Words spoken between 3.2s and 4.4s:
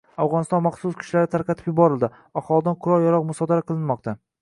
musodara qilinmoqda